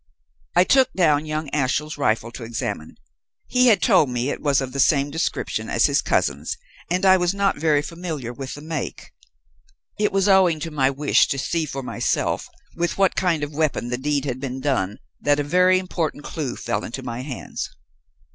[0.55, 2.95] I took down young Ashiel's rifle to examine.
[3.45, 6.57] He had told me it was of the same description as his cousin's,
[6.89, 9.11] and I was not very familiar with the make.
[9.99, 13.89] It was owing to my wish to see for myself with what kind of weapon
[13.89, 17.69] the deed had been done that a very important clue fell into my hands.